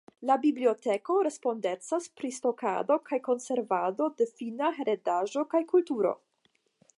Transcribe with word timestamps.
La 0.27 0.35
biblioteko 0.43 1.17
respondecas 1.27 2.07
pri 2.21 2.31
stokado 2.37 2.97
kaj 3.11 3.19
konservado 3.27 4.09
de 4.23 4.29
finna 4.41 4.73
heredaĵo 4.79 5.45
kaj 5.53 5.63
kulturo. 5.75 6.17